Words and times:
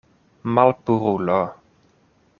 Malpurulo. 0.53 1.39